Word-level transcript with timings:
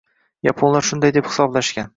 Yaponlar 0.47 0.87
shunday 0.89 1.15
deb 1.21 1.31
hisoblashgan. 1.31 1.89